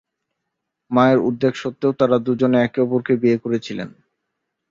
মায়ের 0.91 1.19
উদ্বেগ 1.27 1.53
সত্ত্বেও 1.55 1.97
তারা 1.99 2.17
দুজনে 2.25 2.57
একে 2.61 2.79
অপরকে 2.81 3.13
বিয়ে 3.21 3.37
করেছিলেন। 3.43 3.89